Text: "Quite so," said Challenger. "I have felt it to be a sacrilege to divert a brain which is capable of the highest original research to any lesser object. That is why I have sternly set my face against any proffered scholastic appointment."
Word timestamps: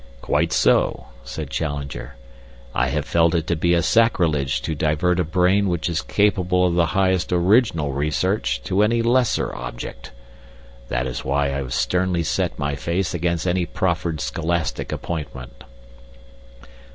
"Quite 0.23 0.51
so," 0.51 1.05
said 1.23 1.51
Challenger. 1.51 2.15
"I 2.73 2.87
have 2.87 3.05
felt 3.05 3.35
it 3.35 3.45
to 3.45 3.55
be 3.55 3.75
a 3.75 3.83
sacrilege 3.83 4.59
to 4.63 4.73
divert 4.73 5.19
a 5.19 5.23
brain 5.23 5.69
which 5.69 5.87
is 5.87 6.01
capable 6.01 6.65
of 6.65 6.73
the 6.73 6.87
highest 6.97 7.31
original 7.31 7.91
research 7.93 8.63
to 8.63 8.81
any 8.81 9.03
lesser 9.03 9.53
object. 9.55 10.11
That 10.87 11.05
is 11.05 11.23
why 11.23 11.49
I 11.49 11.57
have 11.57 11.71
sternly 11.71 12.23
set 12.23 12.57
my 12.57 12.75
face 12.75 13.13
against 13.13 13.45
any 13.45 13.67
proffered 13.67 14.21
scholastic 14.21 14.91
appointment." 14.91 15.65